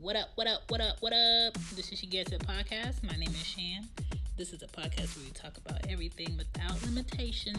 [0.00, 1.54] What up, what up, what up, what up?
[1.76, 3.02] This is She Gets It Podcast.
[3.04, 3.88] My name is Shan.
[4.36, 7.56] This is a podcast where we talk about everything without limitations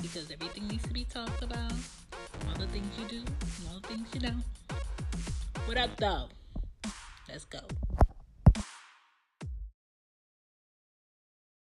[0.00, 1.72] because everything needs to be talked about.
[2.48, 3.22] All the things you do,
[3.68, 4.42] all the things you don't.
[5.66, 6.28] What up, though?
[7.28, 7.60] Let's go.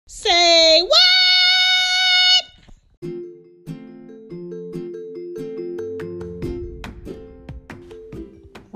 [0.07, 1.08] Say what?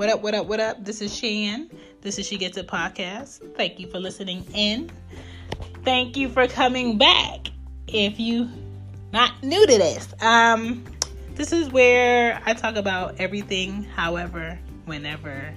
[0.04, 0.84] What up, what up, what up?
[0.84, 1.70] This is Shan.
[2.02, 3.56] This is She Gets It Podcast.
[3.56, 4.92] Thank you for listening in.
[5.86, 7.48] Thank you for coming back.
[7.88, 8.50] If you
[9.14, 10.84] not new to this, um,
[11.36, 15.54] this is where I talk about everything, however, whenever,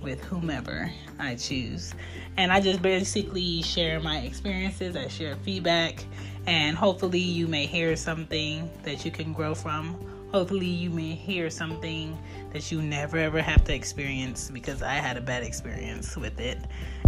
[0.00, 1.92] with whomever I choose.
[2.38, 6.02] And I just basically share my experiences, I share feedback,
[6.46, 10.13] and hopefully you may hear something that you can grow from.
[10.34, 12.18] Hopefully you may hear something
[12.52, 16.58] that you never ever have to experience because I had a bad experience with it.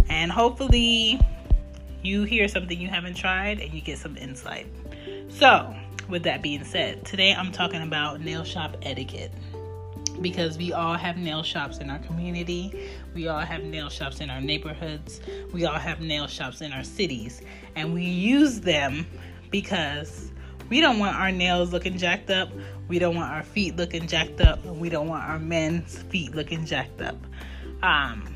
[0.07, 1.19] And hopefully
[2.01, 4.67] you hear something you haven't tried and you get some insight.
[5.27, 5.75] So,
[6.07, 9.33] with that being said, today I'm talking about nail shop etiquette
[10.21, 12.89] because we all have nail shops in our community.
[13.13, 15.19] We all have nail shops in our neighborhoods.
[15.51, 17.41] We all have nail shops in our cities.
[17.75, 19.05] And we use them
[19.51, 20.31] because
[20.69, 22.49] we don't want our nails looking jacked up.
[22.87, 24.63] We don't want our feet looking jacked up.
[24.65, 27.17] We don't want our men's feet looking jacked up.
[27.83, 28.33] Um,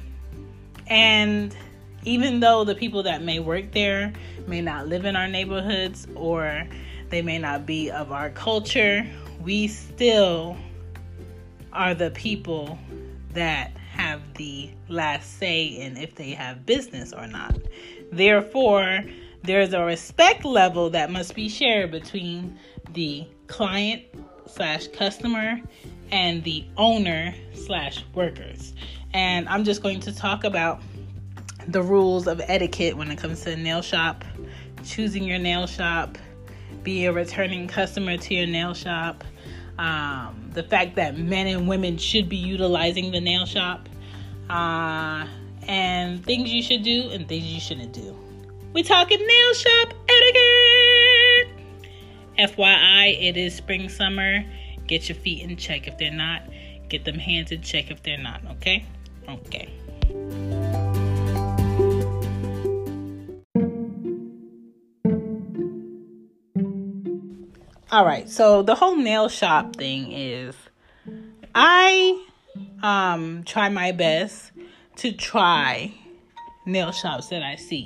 [0.87, 1.55] and
[2.03, 4.13] even though the people that may work there
[4.47, 6.67] may not live in our neighborhoods or
[7.09, 9.05] they may not be of our culture,
[9.41, 10.57] we still
[11.73, 12.77] are the people
[13.33, 17.55] that have the last say in if they have business or not.
[18.11, 19.03] Therefore,
[19.43, 22.57] there's a respect level that must be shared between
[22.93, 24.03] the client
[24.47, 25.59] slash customer
[26.11, 28.73] and the owner slash workers.
[29.13, 30.81] And I'm just going to talk about
[31.67, 34.23] the rules of etiquette when it comes to nail shop,
[34.83, 36.17] choosing your nail shop,
[36.83, 39.23] be a returning customer to your nail shop,
[39.77, 43.87] um, the fact that men and women should be utilizing the nail shop,
[44.49, 45.25] uh,
[45.67, 48.20] and things you should do and things you shouldn't do.
[48.73, 51.49] We talking nail shop etiquette.
[52.39, 54.45] FYI, it is spring summer.
[54.87, 56.43] Get your feet in check if they're not.
[56.87, 58.41] Get them hands in check if they're not.
[58.51, 58.85] Okay.
[59.27, 59.69] Okay.
[67.91, 68.29] All right.
[68.29, 70.55] So the whole nail shop thing is
[71.53, 72.25] I
[72.81, 74.53] um try my best
[74.95, 75.93] to try
[76.65, 77.85] nail shops that I see.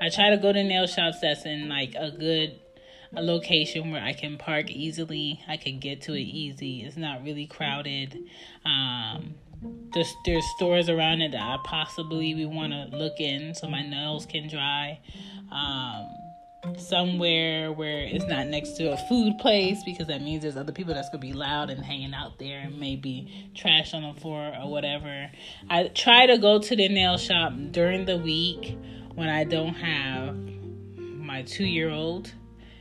[0.00, 2.58] I try to go to nail shops that's in like a good
[3.16, 5.40] a location where I can park easily.
[5.48, 6.82] I can get to it easy.
[6.82, 8.18] It's not really crowded.
[8.64, 9.34] Um,
[9.92, 13.82] there's there's stores around it that I possibly we want to look in so my
[13.82, 15.00] nails can dry.
[15.50, 16.08] Um,
[16.76, 20.92] somewhere where it's not next to a food place because that means there's other people
[20.92, 24.68] that's gonna be loud and hanging out there and maybe trash on the floor or
[24.68, 25.30] whatever.
[25.70, 28.76] I try to go to the nail shop during the week
[29.18, 30.36] when I don't have
[30.96, 32.32] my two year old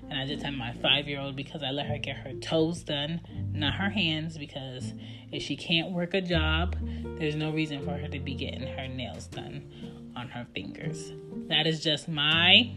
[0.08, 2.84] and I just have my five year old because I let her get her toes
[2.84, 3.22] done,
[3.54, 4.94] not her hands, because
[5.32, 6.76] if she can't work a job,
[7.18, 11.12] there's no reason for her to be getting her nails done on her fingers.
[11.48, 12.72] That is just my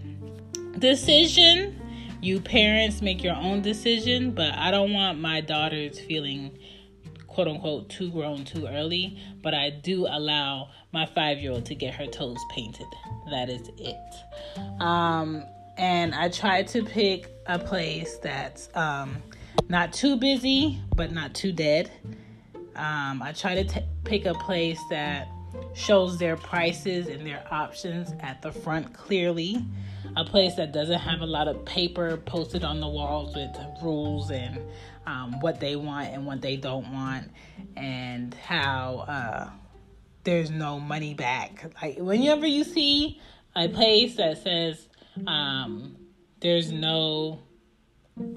[0.78, 1.78] decision.
[2.22, 6.59] You parents make your own decision, but I don't want my daughters feeling
[7.41, 11.75] quote unquote too grown too early, but I do allow my five year old to
[11.75, 12.87] get her toes painted.
[13.31, 13.97] That is it.
[14.78, 15.47] Um,
[15.78, 19.23] and I try to pick a place that's um,
[19.71, 21.91] not too busy but not too dead.
[22.77, 25.27] Um, I try to t- pick a place that
[25.72, 29.65] shows their prices and their options at the front clearly.
[30.15, 34.31] A place that doesn't have a lot of paper posted on the walls with rules
[34.31, 34.59] and
[35.06, 37.31] um, what they want and what they don't want,
[37.77, 39.50] and how uh,
[40.25, 41.65] there's no money back.
[41.83, 43.21] Like whenever you see
[43.57, 44.89] a place that says
[45.27, 45.97] um,
[46.41, 47.41] there's no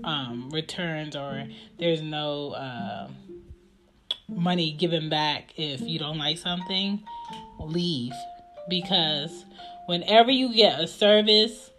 [0.04, 1.46] um, returns or
[1.78, 3.08] there's no uh,
[4.28, 7.04] money given back if you don't like something,
[7.60, 8.14] leave.
[8.70, 9.46] Because
[9.88, 11.72] whenever you get a service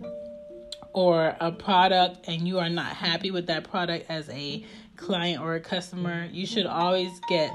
[0.92, 4.64] or a product and you are not happy with that product as a
[4.96, 7.52] client or a customer, you should always get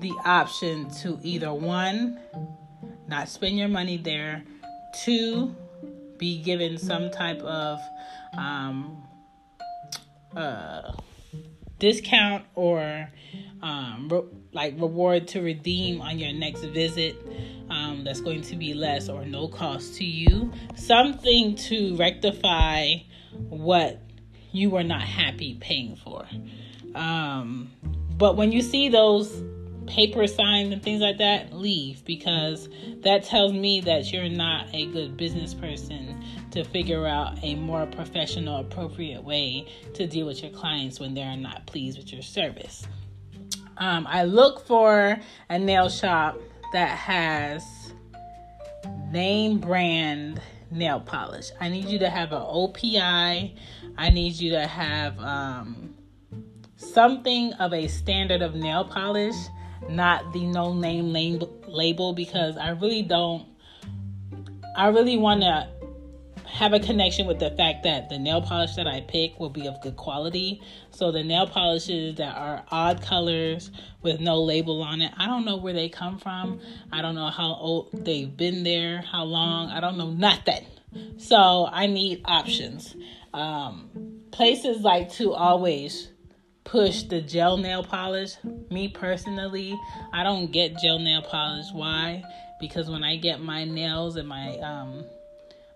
[0.00, 2.18] the option to either one,
[3.08, 4.44] not spend your money there,
[5.04, 5.54] two,
[6.18, 7.80] be given some type of
[8.36, 9.02] um,
[10.34, 10.92] uh,
[11.78, 13.10] discount or
[13.62, 17.16] um, re- like reward to redeem on your next visit
[17.68, 20.52] um, that's going to be less or no cost to you.
[20.76, 22.94] Something to rectify
[23.32, 24.02] what
[24.52, 26.26] you were not happy paying for.
[26.96, 27.70] Um,
[28.16, 29.42] but when you see those
[29.86, 32.68] paper signs and things like that, leave because
[33.02, 37.86] that tells me that you're not a good business person to figure out a more
[37.86, 42.86] professional, appropriate way to deal with your clients when they're not pleased with your service.
[43.78, 45.18] Um, I look for
[45.50, 46.38] a nail shop
[46.72, 47.62] that has
[49.12, 50.40] name brand
[50.70, 51.50] nail polish.
[51.60, 53.54] I need you to have an OPI.
[53.98, 55.95] I need you to have um,
[56.76, 59.36] something of a standard of nail polish,
[59.88, 63.46] not the no name label, because I really don't.
[64.76, 65.68] I really want to
[66.56, 69.66] have a connection with the fact that the nail polish that I pick will be
[69.66, 70.62] of good quality.
[70.90, 73.70] So the nail polishes that are odd colors
[74.02, 76.60] with no label on it, I don't know where they come from.
[76.92, 79.70] I don't know how old they've been there, how long.
[79.70, 80.64] I don't know nothing.
[81.18, 82.96] So I need options.
[83.34, 83.90] Um,
[84.30, 86.08] places like to always
[86.66, 88.34] push the gel nail polish.
[88.70, 89.78] Me personally,
[90.12, 91.66] I don't get gel nail polish.
[91.72, 92.22] Why?
[92.60, 95.04] Because when I get my nails and my um,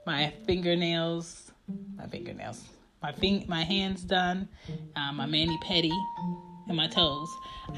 [0.07, 1.51] my fingernails,
[1.97, 2.63] my fingernails,
[3.03, 4.49] my fing- my hands done,
[4.97, 5.93] uh, my mani pedi,
[6.69, 7.29] and my toes.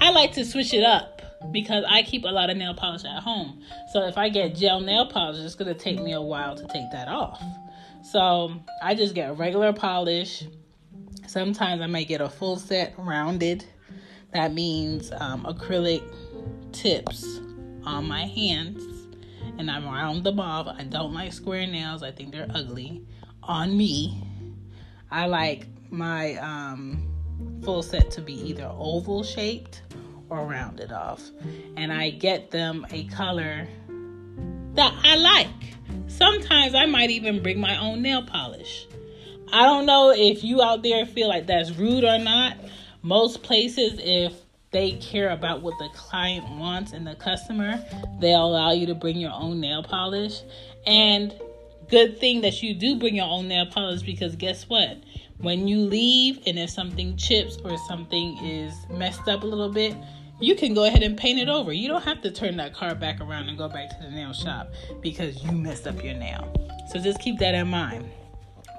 [0.01, 1.21] I like to switch it up
[1.53, 3.63] because I keep a lot of nail polish at home.
[3.93, 6.91] So if I get gel nail polish, it's gonna take me a while to take
[6.93, 7.43] that off.
[8.03, 10.45] So I just get regular polish.
[11.33, 13.65] Sometimes I might get a full set rounded.
[14.35, 16.03] That means um, acrylic
[16.73, 17.41] tips
[17.85, 18.85] on my hands
[19.57, 20.69] and I'm around the mob.
[20.69, 22.03] I don't like square nails.
[22.03, 23.07] I think they're ugly
[23.43, 24.23] on me.
[25.11, 27.11] I like my um,
[27.65, 29.85] full set to be either oval shaped
[30.29, 31.23] or rounded off.
[31.79, 33.67] And I get them a color
[34.75, 36.09] that I like.
[36.09, 38.87] Sometimes I might even bring my own nail polish.
[39.53, 42.57] I don't know if you out there feel like that's rude or not.
[43.03, 44.33] Most places, if
[44.71, 47.85] they care about what the client wants and the customer,
[48.19, 50.41] they'll allow you to bring your own nail polish.
[50.87, 51.35] And
[51.91, 54.97] good thing that you do bring your own nail polish because guess what?
[55.37, 59.95] When you leave and if something chips or something is messed up a little bit,
[60.41, 61.75] you can go ahead and paint it over.
[61.75, 64.33] You don't have to turn that car back around and go back to the nail
[64.33, 64.73] shop
[65.03, 66.51] because you messed up your nail.
[66.91, 68.11] So just keep that in mind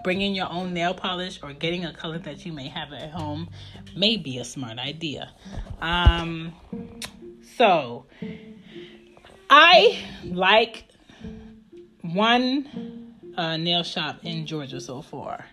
[0.04, 3.50] bringing your own nail polish or getting a color that you may have at home
[3.96, 5.32] may be a smart idea.
[5.82, 6.54] Um,
[7.58, 8.06] so,
[9.50, 10.86] I like
[12.02, 15.46] one uh, nail shop in Georgia so far,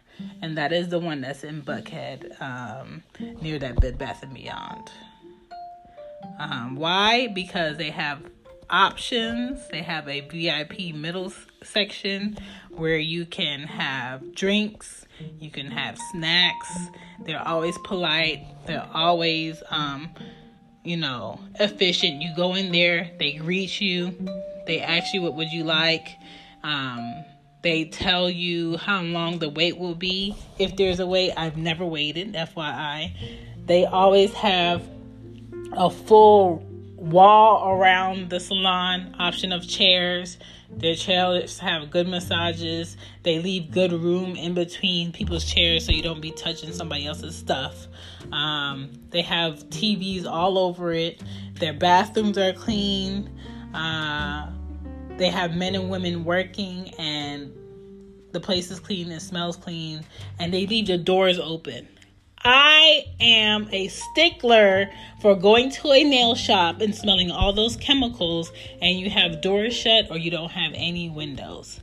[0.42, 3.02] and that is the one that's in Buckhead um,
[3.40, 4.90] near that Bed Bath and Beyond.
[6.38, 7.28] Um, why?
[7.28, 8.22] Because they have
[8.70, 9.66] options.
[9.68, 11.32] They have a VIP middle
[11.62, 12.38] section
[12.70, 15.06] where you can have drinks,
[15.38, 16.74] you can have snacks.
[17.24, 18.46] They're always polite.
[18.66, 20.10] They're always um
[20.82, 22.22] you know, efficient.
[22.22, 24.16] You go in there, they greet you,
[24.66, 26.08] they ask you what would you like.
[26.62, 27.24] Um
[27.62, 30.34] they tell you how long the wait will be.
[30.58, 33.12] If there's a wait, I've never waited, FYI.
[33.66, 34.82] They always have
[35.72, 36.64] a full
[37.00, 40.36] wall around the salon, option of chairs.
[40.70, 42.96] Their chairs have good massages.
[43.22, 47.34] They leave good room in between people's chairs so you don't be touching somebody else's
[47.34, 47.88] stuff.
[48.32, 51.22] Um, they have TVs all over it.
[51.54, 53.30] Their bathrooms are clean.
[53.74, 54.50] Uh,
[55.16, 57.52] they have men and women working, and
[58.32, 60.04] the place is clean and smells clean.
[60.38, 61.88] And they leave the doors open.
[62.42, 68.50] I am a stickler for going to a nail shop and smelling all those chemicals
[68.80, 71.80] and you have doors shut or you don't have any windows.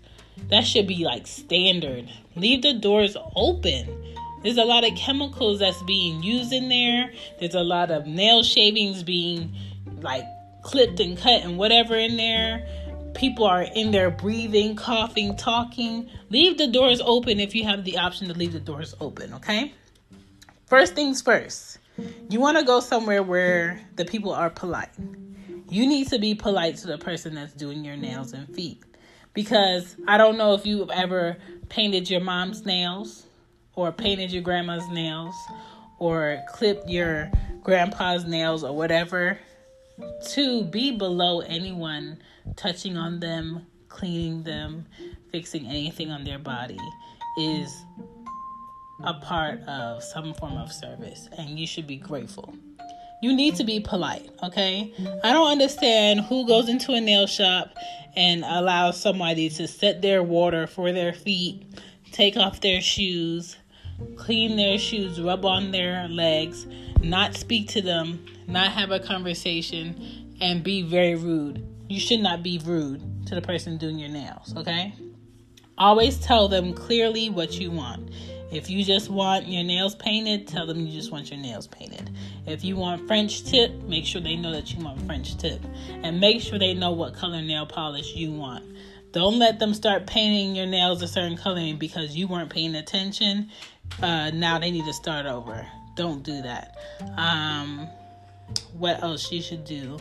[0.49, 2.09] That should be like standard.
[2.35, 4.15] Leave the doors open.
[4.41, 7.11] There's a lot of chemicals that's being used in there.
[7.39, 9.55] There's a lot of nail shavings being
[10.01, 10.23] like
[10.63, 12.67] clipped and cut and whatever in there.
[13.13, 16.09] People are in there breathing, coughing, talking.
[16.31, 19.73] Leave the doors open if you have the option to leave the doors open, okay?
[20.67, 21.79] First things first,
[22.29, 24.89] you want to go somewhere where the people are polite.
[25.69, 28.83] You need to be polite to the person that's doing your nails and feet.
[29.33, 31.37] Because I don't know if you've ever
[31.69, 33.27] painted your mom's nails
[33.75, 35.33] or painted your grandma's nails
[35.99, 37.31] or clipped your
[37.63, 39.39] grandpa's nails or whatever.
[40.31, 42.21] To be below anyone
[42.57, 44.85] touching on them, cleaning them,
[45.31, 46.77] fixing anything on their body
[47.39, 47.85] is
[49.03, 52.53] a part of some form of service and you should be grateful.
[53.21, 54.93] You need to be polite, okay?
[55.23, 57.73] I don't understand who goes into a nail shop
[58.15, 61.63] and allows somebody to set their water for their feet,
[62.11, 63.57] take off their shoes,
[64.15, 66.67] clean their shoes, rub on their legs,
[67.01, 71.65] not speak to them, not have a conversation, and be very rude.
[71.89, 74.93] You should not be rude to the person doing your nails, okay?
[75.77, 78.09] Always tell them clearly what you want.
[78.51, 82.09] If you just want your nails painted, tell them you just want your nails painted.
[82.45, 85.61] If you want French tip, make sure they know that you want French tip.
[86.03, 88.63] And make sure they know what color nail polish you want.
[89.11, 93.49] Don't let them start painting your nails a certain color because you weren't paying attention.
[94.01, 95.65] Uh, now they need to start over.
[95.95, 96.77] Don't do that.
[97.17, 97.87] Um,
[98.73, 99.97] what else you should do?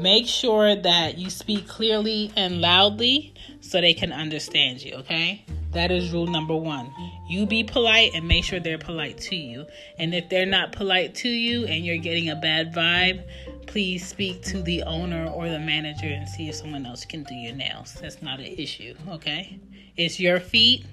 [0.00, 5.44] Make sure that you speak clearly and loudly so they can understand you, okay?
[5.76, 6.90] That is rule number one.
[7.28, 9.66] You be polite and make sure they're polite to you.
[9.98, 13.22] And if they're not polite to you and you're getting a bad vibe,
[13.66, 17.34] please speak to the owner or the manager and see if someone else can do
[17.34, 17.92] your nails.
[18.00, 19.60] That's not an issue, okay?
[19.98, 20.86] It's your feet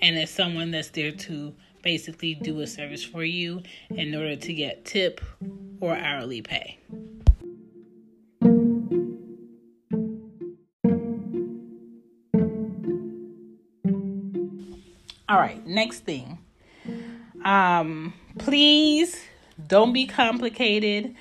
[0.00, 4.54] and it's someone that's there to basically do a service for you in order to
[4.54, 5.20] get tip
[5.80, 6.78] or hourly pay.
[15.28, 16.38] All right, next thing.
[17.44, 19.20] Um, please
[19.66, 21.14] don't be complicated.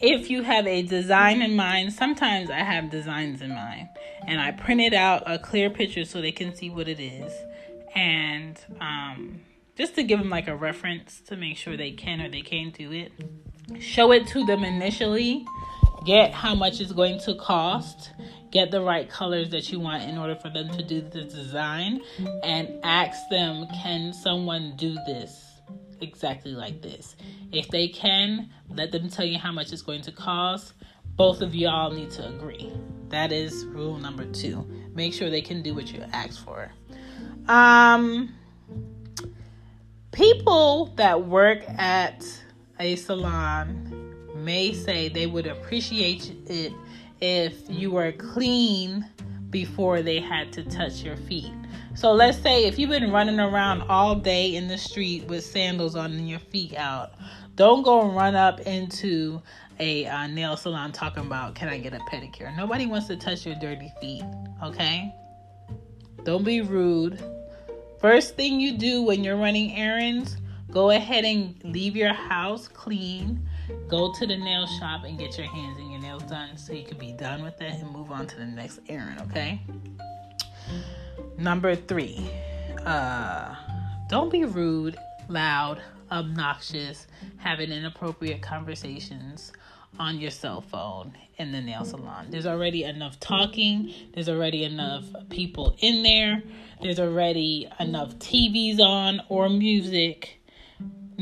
[0.00, 3.88] If you have a design in mind, sometimes I have designs in mind
[4.26, 7.32] and I printed out a clear picture so they can see what it is.
[7.94, 9.40] And um,
[9.76, 12.76] just to give them like a reference to make sure they can or they can't
[12.76, 13.12] do it,
[13.80, 15.44] show it to them initially,
[16.04, 18.10] get how much it's going to cost,
[18.52, 22.00] get the right colors that you want in order for them to do the design
[22.44, 25.60] and ask them can someone do this
[26.00, 27.16] exactly like this?
[27.50, 30.74] If they can let them tell you how much it's going to cost.
[31.16, 32.72] Both of y'all need to agree.
[33.08, 34.66] That is rule number two.
[34.94, 36.70] Make sure they can do what you ask for.
[37.48, 38.34] Um
[40.12, 42.24] people that work at
[42.78, 43.88] a salon
[44.34, 46.72] may say they would appreciate it
[47.22, 49.08] if you were clean
[49.48, 51.52] before they had to touch your feet.
[51.94, 55.94] So let's say if you've been running around all day in the street with sandals
[55.94, 57.12] on and your feet out,
[57.54, 59.40] don't go run up into
[59.78, 62.54] a uh, nail salon talking about can I get a pedicure.
[62.56, 64.24] Nobody wants to touch your dirty feet,
[64.62, 65.14] okay?
[66.24, 67.22] Don't be rude.
[68.00, 70.38] First thing you do when you're running errands,
[70.72, 73.48] go ahead and leave your house clean.
[73.88, 76.84] Go to the nail shop and get your hands and your nails done so you
[76.84, 79.60] can be done with it and move on to the next errand, okay?
[81.38, 82.30] Number three,
[82.84, 83.54] uh,
[84.08, 84.96] don't be rude,
[85.28, 87.06] loud, obnoxious,
[87.38, 89.52] having inappropriate conversations
[89.98, 92.26] on your cell phone in the nail salon.
[92.30, 96.42] There's already enough talking, there's already enough people in there,
[96.80, 100.41] there's already enough TVs on or music.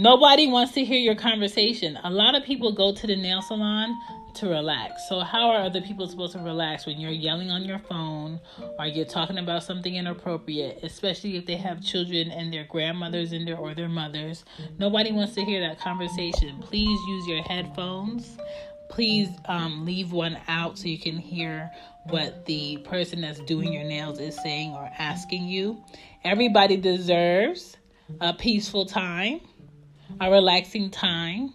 [0.01, 1.99] Nobody wants to hear your conversation.
[2.03, 3.95] A lot of people go to the nail salon
[4.37, 5.07] to relax.
[5.11, 8.41] So, how are other people supposed to relax when you're yelling on your phone
[8.79, 13.45] or you're talking about something inappropriate, especially if they have children and their grandmothers in
[13.45, 14.43] there or their mothers?
[14.79, 16.63] Nobody wants to hear that conversation.
[16.63, 18.39] Please use your headphones.
[18.89, 21.71] Please um, leave one out so you can hear
[22.05, 25.85] what the person that's doing your nails is saying or asking you.
[26.25, 27.77] Everybody deserves
[28.21, 29.41] a peaceful time,
[30.21, 31.53] a relaxing time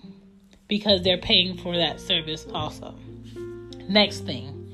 [0.68, 2.96] because they're paying for that service also.
[3.88, 4.74] Next thing,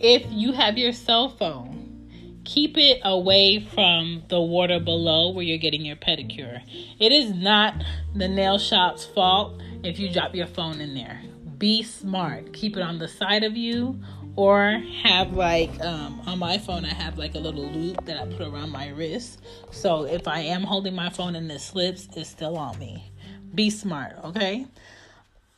[0.00, 5.58] if you have your cell phone, keep it away from the water below where you're
[5.58, 6.60] getting your pedicure.
[7.00, 7.74] It is not
[8.14, 11.20] the nail shop's fault if you drop your phone in there.
[11.58, 12.52] Be smart.
[12.52, 13.98] Keep it on the side of you
[14.36, 18.26] or have like um, on my phone i have like a little loop that i
[18.26, 19.40] put around my wrist
[19.70, 23.12] so if i am holding my phone and it slips it's still on me
[23.54, 24.66] be smart okay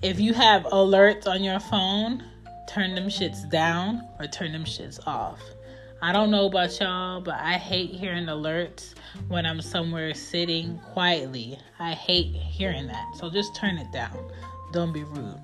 [0.02, 2.22] if you have alerts on your phone,
[2.68, 5.40] turn them shits down or turn them shits off.
[6.02, 8.92] I don't know about y'all, but I hate hearing alerts
[9.28, 11.58] when I'm somewhere sitting quietly.
[11.78, 13.16] I hate hearing that.
[13.16, 14.18] So just turn it down.
[14.70, 15.40] Don't be rude.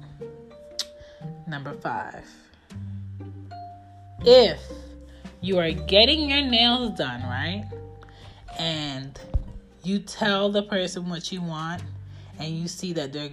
[1.46, 2.22] Number five.
[4.20, 4.60] If
[5.40, 7.64] you are getting your nails done, right?
[8.58, 9.18] And
[9.82, 11.82] you tell the person what you want
[12.42, 13.30] and you see that they're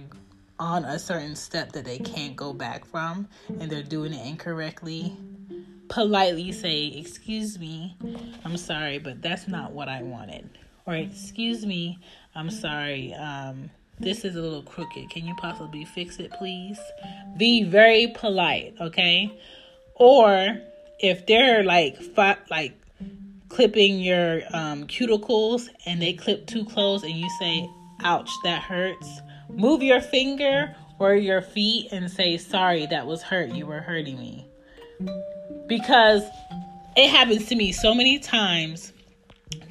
[0.58, 3.26] on a certain step that they can't go back from
[3.58, 5.16] and they're doing it incorrectly,
[5.88, 7.96] politely say, Excuse me,
[8.44, 10.50] I'm sorry, but that's not what I wanted.
[10.86, 11.98] Or, Excuse me,
[12.34, 13.14] I'm sorry.
[13.14, 15.10] Um, this is a little crooked.
[15.10, 16.78] Can you possibly fix it, please?
[17.36, 19.38] Be very polite, okay?
[19.94, 20.58] Or
[21.00, 22.80] if they're like fi- like
[23.48, 27.68] clipping your um, cuticles and they clip too close and you say,
[28.04, 33.50] ouch, that hurts, move your finger or your feet and say, sorry, that was hurt.
[33.50, 34.46] You were hurting me.
[35.66, 36.22] Because
[36.96, 38.92] it happens to me so many times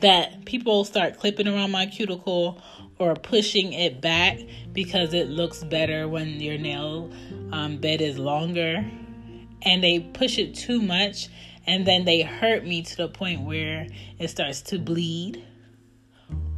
[0.01, 2.61] that people start clipping around my cuticle
[2.97, 4.39] or pushing it back
[4.73, 7.11] because it looks better when your nail
[7.51, 8.85] um, bed is longer
[9.61, 11.27] and they push it too much
[11.67, 15.45] and then they hurt me to the point where it starts to bleed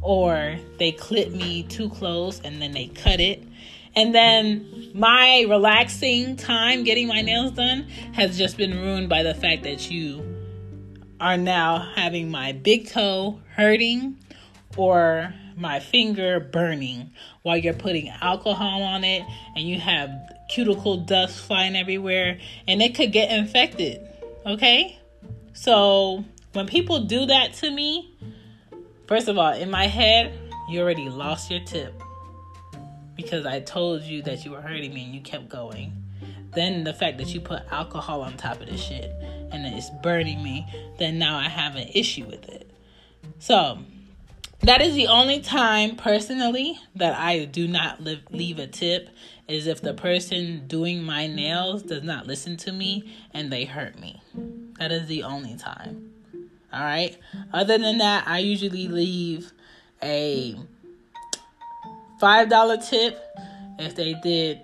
[0.02, 3.42] or they clip me too close and then they cut it
[3.94, 7.82] and then my relaxing time getting my nails done
[8.14, 10.24] has just been ruined by the fact that you
[11.20, 14.16] are now having my big toe hurting
[14.76, 17.10] or my finger burning
[17.42, 19.22] while you're putting alcohol on it
[19.54, 20.10] and you have
[20.48, 24.00] cuticle dust flying everywhere and it could get infected.
[24.46, 24.98] Okay?
[25.52, 28.16] So when people do that to me,
[29.12, 30.32] first of all, in my head,
[30.70, 31.92] you already lost your tip
[33.14, 35.92] because I told you that you were hurting me and you kept going.
[36.54, 39.12] Then the fact that you put alcohol on top of this shit
[39.52, 40.66] and it's burning me,
[40.98, 42.70] then now I have an issue with it.
[43.38, 43.80] So
[44.60, 49.10] that is the only time personally that I do not live, leave a tip
[49.46, 53.98] is if the person doing my nails does not listen to me and they hurt
[53.98, 54.22] me.
[54.78, 56.11] That is the only time.
[56.72, 57.16] All right.
[57.52, 59.52] Other than that, I usually leave
[60.02, 60.56] a
[62.20, 63.20] $5 tip
[63.78, 64.60] if they did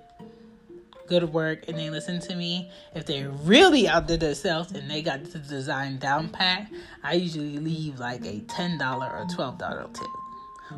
[1.09, 2.71] good work and they listen to me.
[2.95, 6.71] If they really outdid themselves and they got the design down pat,
[7.03, 10.07] I usually leave like a $10 or $12 tip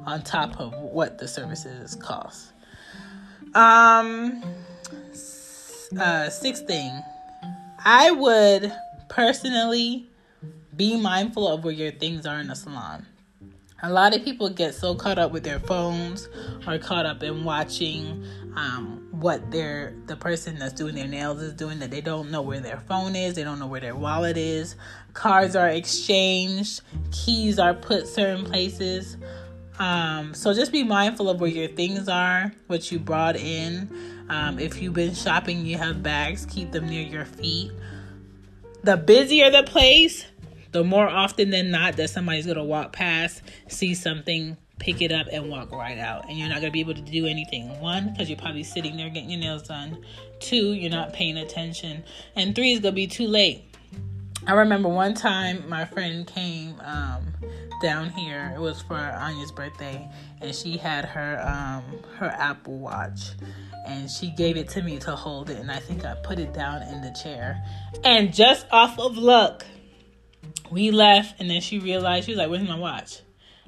[0.07, 2.53] on top of what the services cost.
[3.55, 4.43] Um,
[5.99, 6.93] uh, sixth thing,
[7.85, 8.73] I would
[9.09, 10.10] personally
[10.77, 13.07] be mindful of where your things are in the salon.
[13.83, 16.29] A lot of people get so caught up with their phones
[16.67, 21.55] or caught up in watching um, what their the person that's doing their nails is
[21.55, 24.37] doing that they don't know where their phone is they don't know where their wallet
[24.37, 24.77] is.
[25.15, 29.17] Cards are exchanged keys are put certain places.
[29.79, 33.91] Um, so just be mindful of where your things are what you brought in.
[34.29, 37.73] Um, if you've been shopping you have bags keep them near your feet.
[38.83, 40.27] The busier the place
[40.73, 45.29] the more often than not that somebody's gonna walk past see something pick it up
[45.31, 46.29] and walk right out.
[46.29, 47.79] And you're not going to be able to do anything.
[47.81, 50.05] One, because you're probably sitting there getting your nails done.
[50.41, 52.03] Two, you're not paying attention.
[52.35, 53.65] And three, it's going to be too late.
[54.47, 57.35] I remember one time my friend came um,
[57.83, 58.53] down here.
[58.57, 60.09] It was for Anya's birthday,
[60.41, 63.33] and she had her um, her Apple Watch,
[63.87, 65.59] and she gave it to me to hold it.
[65.59, 67.63] And I think I put it down in the chair.
[68.03, 69.67] And just off of luck,
[70.71, 73.21] we left, and then she realized she was like, "Where's my watch?"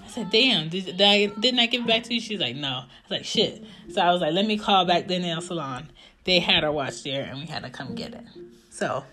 [0.04, 2.20] I said, damn, did, did I, didn't I give it back to you?
[2.20, 2.68] She's like, no.
[2.68, 3.64] I was like, shit.
[3.90, 5.90] So I was like, let me call back the nail salon.
[6.24, 8.24] They had our watch there and we had to come get it.
[8.70, 9.04] So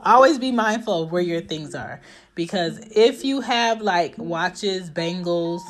[0.00, 2.00] always be mindful of where your things are.
[2.34, 5.62] Because if you have like watches, bangles,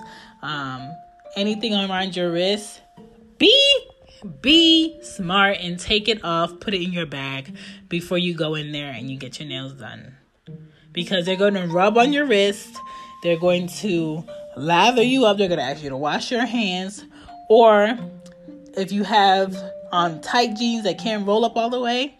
[0.43, 0.91] um,
[1.37, 2.81] anything around your wrist,
[3.39, 3.87] be
[4.41, 7.55] be smart and take it off, put it in your bag
[7.91, 10.17] before you go in there and you get your nails done.
[10.95, 12.79] Because they're going to rub on your wrist.
[13.23, 14.25] They're going to
[14.57, 15.37] lather you up.
[15.37, 17.05] They're going to ask you to wash your hands.
[17.49, 17.99] Or
[18.77, 19.55] if you have
[19.93, 22.19] on um, tight jeans that can't roll up all the way,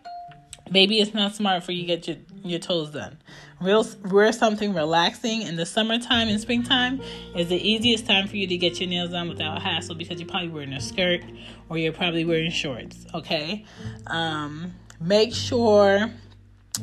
[0.71, 3.19] maybe it's not smart for you to get your, your toes done.
[3.61, 7.01] Real, wear something relaxing in the summertime and springtime
[7.35, 10.29] is the easiest time for you to get your nails done without hassle because you're
[10.29, 11.23] probably wearing a skirt
[11.69, 13.07] or you're probably wearing shorts.
[13.15, 13.65] Okay,
[14.07, 16.11] um, make sure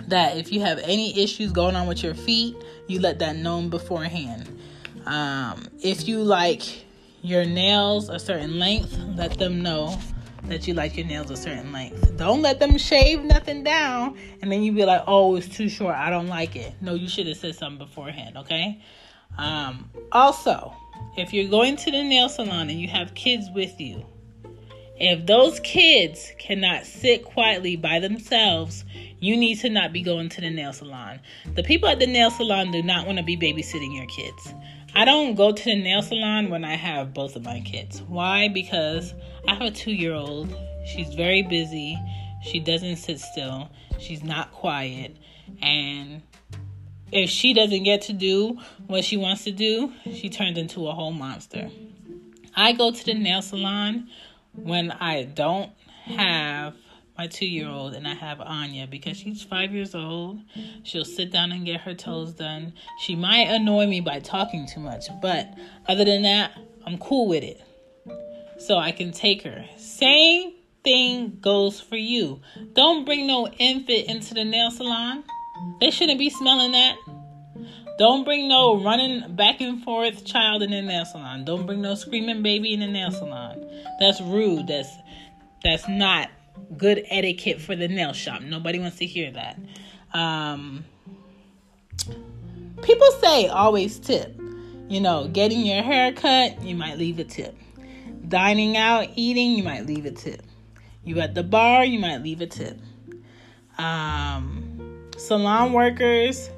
[0.07, 2.55] that if you have any issues going on with your feet,
[2.87, 4.47] you let that known beforehand.
[5.05, 6.85] Um, if you like
[7.21, 9.97] your nails a certain length, let them know
[10.45, 12.17] that you like your nails a certain length.
[12.17, 15.95] Don't let them shave nothing down and then you be like, oh, it's too short.
[15.95, 16.73] I don't like it.
[16.81, 18.81] No, you should have said something beforehand, okay?
[19.37, 20.73] Um, also,
[21.17, 24.05] if you're going to the nail salon and you have kids with you,
[25.01, 28.85] if those kids cannot sit quietly by themselves,
[29.19, 31.19] you need to not be going to the nail salon.
[31.55, 34.53] The people at the nail salon do not want to be babysitting your kids.
[34.93, 38.03] I don't go to the nail salon when I have both of my kids.
[38.03, 38.47] Why?
[38.47, 39.15] Because
[39.47, 40.55] I have a two year old.
[40.85, 41.97] She's very busy.
[42.43, 43.71] She doesn't sit still.
[43.97, 45.17] She's not quiet.
[45.63, 46.21] And
[47.11, 50.91] if she doesn't get to do what she wants to do, she turns into a
[50.93, 51.71] whole monster.
[52.55, 54.09] I go to the nail salon
[54.53, 55.71] when I don't
[56.05, 56.75] have
[57.17, 60.39] my two year old and I have Anya because she's five years old.
[60.83, 62.73] She'll sit down and get her toes done.
[62.99, 65.53] She might annoy me by talking too much, but
[65.87, 67.61] other than that, I'm cool with it.
[68.59, 69.65] So I can take her.
[69.77, 72.41] Same thing goes for you.
[72.73, 75.23] Don't bring no infant into the nail salon.
[75.79, 76.95] They shouldn't be smelling that.
[77.97, 81.45] Don't bring no running back and forth child in the nail salon.
[81.45, 83.63] Don't bring no screaming baby in the nail salon.
[83.99, 84.67] That's rude.
[84.67, 84.89] That's
[85.63, 86.29] that's not
[86.77, 88.41] good etiquette for the nail shop.
[88.41, 89.59] Nobody wants to hear that.
[90.13, 90.83] Um,
[92.81, 94.39] people say always tip.
[94.89, 97.55] You know, getting your hair cut, you might leave a tip.
[98.27, 100.41] Dining out, eating, you might leave a tip.
[101.03, 102.77] You at the bar, you might leave a tip.
[103.77, 106.49] Um, salon workers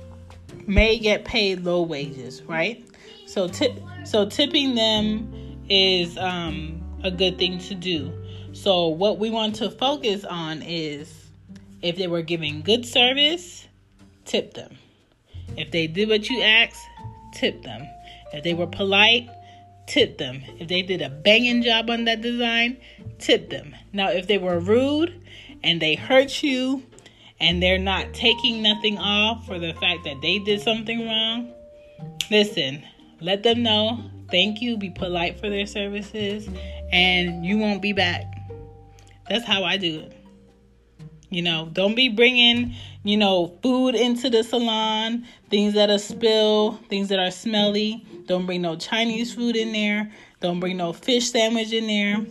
[0.67, 2.83] may get paid low wages, right?
[3.25, 8.11] So tip, so tipping them is um, a good thing to do.
[8.53, 11.11] So, what we want to focus on is
[11.81, 13.67] if they were giving good service,
[14.25, 14.77] tip them.
[15.57, 16.79] If they did what you asked,
[17.33, 17.87] tip them.
[18.31, 19.27] If they were polite,
[19.87, 20.43] tip them.
[20.59, 22.77] If they did a banging job on that design,
[23.17, 23.75] tip them.
[23.91, 25.19] Now, if they were rude
[25.63, 26.83] and they hurt you
[27.43, 31.51] and they're not taking nothing off for the fact that they did something wrong,
[32.31, 32.81] listen,
[33.19, 34.09] let them know.
[34.31, 34.77] Thank you.
[34.77, 36.49] Be polite for their services,
[36.91, 38.23] and you won't be back.
[39.29, 40.17] That's how I do it.
[41.29, 46.79] You know, don't be bringing, you know, food into the salon, things that are spill,
[46.89, 48.05] things that are smelly.
[48.25, 50.11] Don't bring no Chinese food in there.
[50.39, 52.25] Don't bring no fish sandwich in there.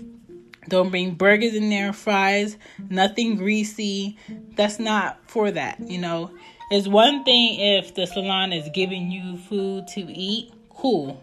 [0.69, 2.57] Don't bring burgers in there, fries,
[2.89, 4.17] nothing greasy.
[4.57, 6.31] That's not for that, you know.
[6.71, 11.23] It's one thing if the salon is giving you food to eat, cool.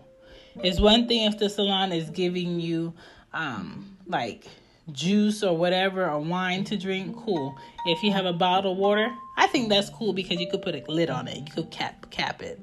[0.62, 2.94] It's one thing if the salon is giving you
[3.34, 4.46] um like
[4.92, 7.58] juice or whatever or wine to drink, cool.
[7.86, 10.76] If you have a bottle of water, I think that's cool because you could put
[10.76, 11.38] a lid on it.
[11.38, 12.60] You could cap cap it.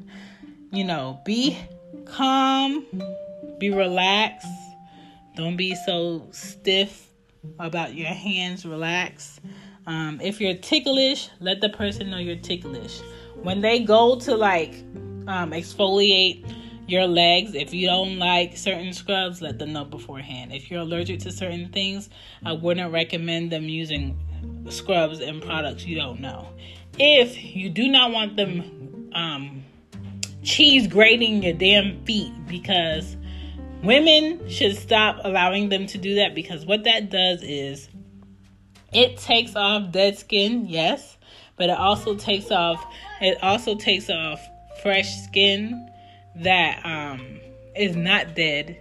[0.70, 1.58] You know, be
[2.04, 2.84] calm,
[3.58, 4.46] be relaxed.
[5.36, 7.08] Don't be so stiff
[7.60, 8.66] about your hands.
[8.66, 9.40] Relax.
[9.86, 13.00] Um, if you're ticklish, let the person know you're ticklish.
[13.42, 14.74] When they go to like
[15.28, 16.44] um, exfoliate
[16.86, 17.54] your legs.
[17.54, 20.52] If you don't like certain scrubs, let them know beforehand.
[20.52, 22.08] If you're allergic to certain things,
[22.44, 24.16] I wouldn't recommend them using
[24.68, 26.48] scrubs and products you don't know.
[26.98, 29.64] If you do not want them um,
[30.42, 33.16] cheese grating your damn feet, because
[33.82, 37.88] women should stop allowing them to do that because what that does is
[38.92, 41.16] it takes off dead skin, yes,
[41.56, 42.84] but it also takes off
[43.20, 44.40] it also takes off
[44.82, 45.90] fresh skin
[46.36, 47.40] that um,
[47.74, 48.78] is not dead,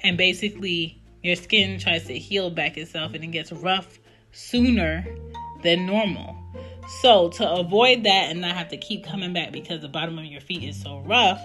[0.00, 3.98] and basically your skin tries to heal back itself and it gets rough
[4.32, 5.04] sooner
[5.62, 6.36] than normal.
[7.02, 10.24] So, to avoid that and not have to keep coming back because the bottom of
[10.24, 11.40] your feet is so rough,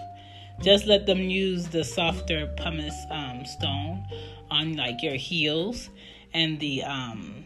[0.64, 4.04] just let them use the softer pumice um, stone
[4.50, 5.90] on like your heels
[6.34, 7.44] and the um,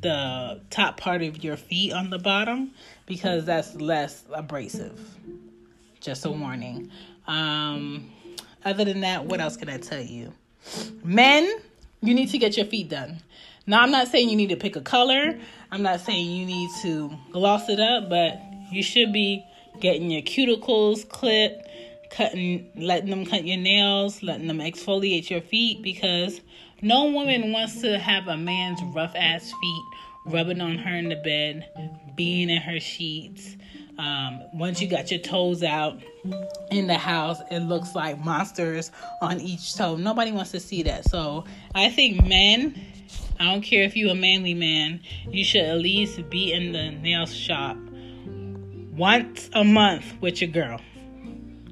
[0.00, 2.72] the top part of your feet on the bottom
[3.06, 4.98] because that's less abrasive.
[6.00, 6.90] Just a warning.
[7.26, 8.10] Um,
[8.64, 10.32] other than that, what else can I tell you?
[11.02, 11.50] Men,
[12.02, 13.20] you need to get your feet done.
[13.66, 15.38] Now, I'm not saying you need to pick a color.
[15.72, 19.44] I'm not saying you need to gloss it up, but you should be
[19.80, 21.65] getting your cuticles clipped,
[22.10, 26.40] cutting, letting them cut your nails, letting them exfoliate your feet because
[26.82, 29.84] no woman wants to have a man's rough ass feet
[30.26, 31.68] rubbing on her in the bed,
[32.16, 33.56] being in her sheets,
[33.98, 35.98] um, once you got your toes out
[36.70, 38.90] in the house, it looks like monsters
[39.22, 39.96] on each toe.
[39.96, 41.08] Nobody wants to see that.
[41.08, 42.78] So I think men,
[43.40, 46.90] I don't care if you're a manly man, you should at least be in the
[46.90, 47.76] nail shop
[48.96, 50.80] once a month with your girl.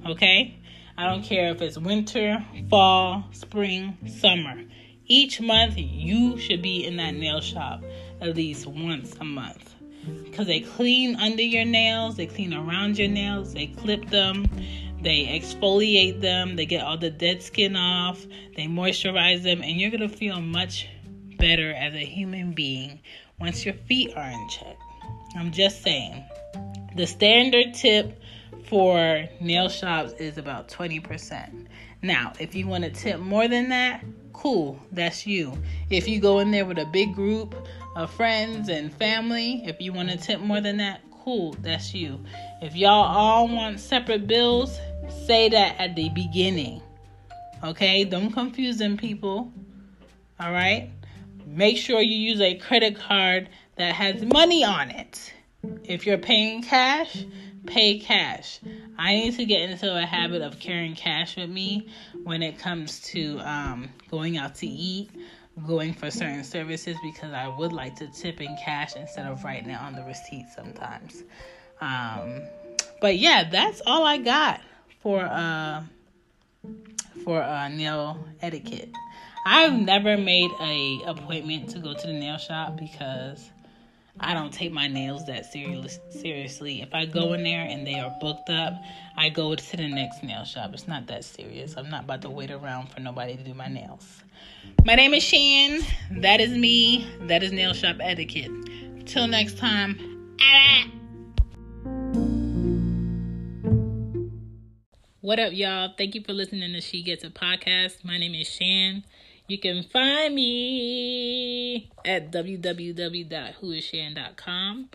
[0.06, 0.58] Okay?
[0.96, 4.62] I don't care if it's winter, fall, spring, summer.
[5.06, 7.82] Each month, you should be in that nail shop
[8.20, 9.74] at least once a month
[10.24, 14.46] because they clean under your nails, they clean around your nails, they clip them,
[15.00, 18.24] they exfoliate them, they get all the dead skin off,
[18.56, 20.88] they moisturize them, and you're gonna feel much
[21.38, 23.00] better as a human being
[23.38, 24.76] once your feet are in check.
[25.36, 26.24] I'm just saying.
[26.96, 28.20] The standard tip
[28.66, 31.66] for nail shops is about 20%.
[32.02, 35.56] Now, if you want to tip more than that, cool, that's you.
[35.90, 37.54] If you go in there with a big group
[37.96, 39.62] of friends and family.
[39.64, 42.20] If you want to tip more than that, cool, that's you.
[42.60, 44.78] If y'all all want separate bills,
[45.26, 46.82] say that at the beginning.
[47.62, 49.52] Okay, don't confuse them, people.
[50.40, 50.90] All right,
[51.46, 55.32] make sure you use a credit card that has money on it.
[55.84, 57.24] If you're paying cash,
[57.66, 58.60] pay cash.
[58.98, 61.88] I need to get into a habit of carrying cash with me
[62.22, 65.10] when it comes to um, going out to eat,
[65.66, 69.70] going for certain services, because I would like to tip in cash instead of writing
[69.70, 71.22] it on the receipt sometimes.
[71.80, 72.42] Um,
[73.00, 74.60] but yeah, that's all I got
[75.02, 75.82] for uh,
[77.24, 78.90] for uh, nail etiquette.
[79.46, 83.50] I've never made a appointment to go to the nail shop because
[84.20, 86.82] I don't take my nails that serious, seriously.
[86.82, 88.74] If I go in there and they are booked up,
[89.16, 90.70] I go to the next nail shop.
[90.72, 91.76] It's not that serious.
[91.76, 94.22] I'm not about to wait around for nobody to do my nails.
[94.84, 95.80] My name is Shan.
[96.12, 97.08] That is me.
[97.22, 98.52] That is nail shop etiquette.
[99.04, 99.98] Till next time.
[105.20, 105.92] What up, y'all?
[105.98, 108.04] Thank you for listening to She Gets It Podcast.
[108.04, 109.02] My name is Shan.
[109.46, 114.88] You can find me at www.whoisshan.com.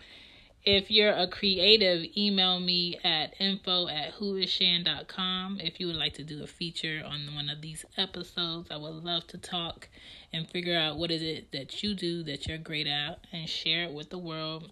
[0.64, 5.60] If you're a creative, email me at info at whoisshan.com.
[5.60, 9.04] If you would like to do a feature on one of these episodes, I would
[9.04, 9.88] love to talk
[10.32, 13.84] and figure out what is it that you do that you're great at and share
[13.84, 14.68] it with the world.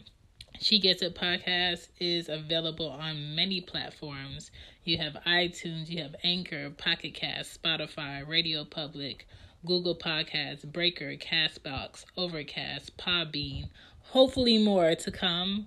[0.59, 4.51] She Gets It podcast is available on many platforms.
[4.83, 9.29] You have iTunes, you have Anchor, Pocket Cast, Spotify, Radio Public,
[9.67, 13.69] Google Podcasts, Breaker, Castbox, Overcast, Podbean.
[14.11, 15.67] Hopefully, more to come.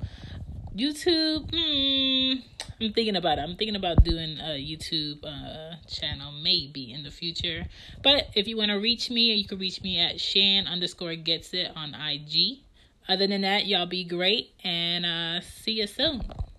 [0.75, 2.41] YouTube, mm,
[2.79, 3.41] I'm thinking about it.
[3.41, 7.65] I'm thinking about doing a YouTube uh, channel maybe in the future.
[8.01, 11.53] But if you want to reach me, you can reach me at Shan underscore gets
[11.53, 12.59] it on IG.
[13.09, 16.23] Other than that, y'all be great and uh, see you soon.